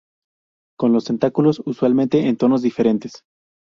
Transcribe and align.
Con 0.79 0.93
los 0.93 1.05
tentáculos 1.05 1.61
usualmente 1.63 2.25
en 2.27 2.35
tonos 2.35 2.63
diferentes. 2.63 3.23